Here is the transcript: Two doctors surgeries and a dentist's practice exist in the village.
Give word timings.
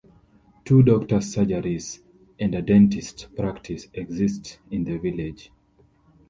Two 0.65 0.81
doctors 0.81 1.25
surgeries 1.35 1.99
and 2.39 2.55
a 2.55 2.61
dentist's 2.63 3.25
practice 3.25 3.85
exist 3.93 4.57
in 4.71 4.83
the 4.83 4.97
village. 4.97 5.51